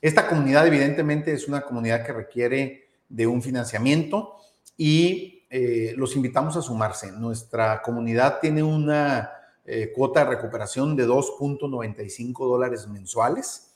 Esta 0.00 0.28
comunidad 0.28 0.66
evidentemente 0.66 1.32
es 1.32 1.48
una 1.48 1.62
comunidad 1.62 2.06
que 2.06 2.12
requiere 2.12 2.88
de 3.08 3.26
un 3.26 3.42
financiamiento 3.42 4.36
y 4.76 5.46
eh, 5.50 5.94
los 5.96 6.14
invitamos 6.14 6.56
a 6.56 6.62
sumarse. 6.62 7.10
Nuestra 7.10 7.82
comunidad 7.82 8.38
tiene 8.40 8.62
una 8.62 9.30
eh, 9.64 9.92
cuota 9.94 10.24
de 10.24 10.30
recuperación 10.30 10.94
de 10.94 11.06
2.95 11.06 12.48
dólares 12.48 12.86
mensuales. 12.86 13.74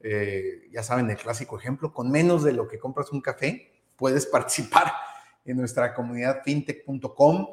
Eh, 0.00 0.68
ya 0.70 0.82
saben, 0.82 1.08
el 1.10 1.16
clásico 1.16 1.58
ejemplo, 1.58 1.92
con 1.92 2.10
menos 2.10 2.44
de 2.44 2.52
lo 2.52 2.68
que 2.68 2.78
compras 2.78 3.10
un 3.10 3.20
café, 3.20 3.72
puedes 3.96 4.26
participar 4.32 4.92
en 5.44 5.56
nuestra 5.56 5.94
comunidad 5.94 6.42
fintech.com. 6.44 7.48